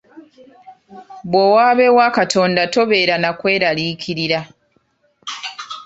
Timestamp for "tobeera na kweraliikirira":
2.73-4.39